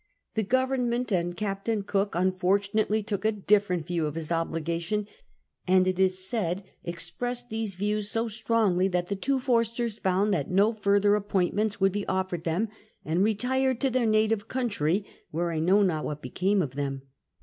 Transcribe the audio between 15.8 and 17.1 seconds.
not what became of them.